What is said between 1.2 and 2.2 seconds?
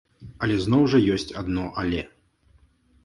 адно але.